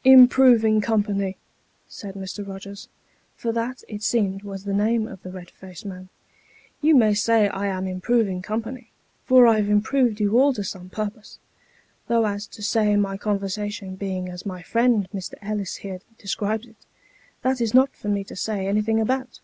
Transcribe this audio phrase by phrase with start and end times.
[0.04, 1.36] "Improving company!"
[1.88, 2.44] said Mr.
[2.44, 2.86] Eogers,
[3.34, 6.08] for that, it seemed, was the name of the red faced man."
[6.80, 8.92] You may say I am improving company,
[9.24, 11.40] for I've improved you all to some purpose;
[12.06, 15.34] though as to my conversation being as my friend Mr.
[15.42, 16.76] Ellis here describes it,
[17.42, 19.40] that is not for me to say anything about.